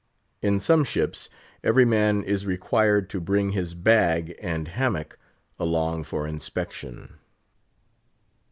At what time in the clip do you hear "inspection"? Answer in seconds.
6.27-7.19